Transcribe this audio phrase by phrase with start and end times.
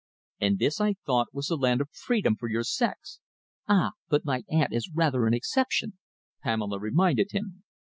[0.39, 3.19] "And this, I thought, was the land of freedom for your sex!"
[3.67, 5.99] "Ah, but my aunt is rather an exception,"
[6.41, 7.63] Pamela reminded him.